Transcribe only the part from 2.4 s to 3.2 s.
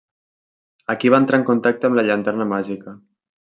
màgica.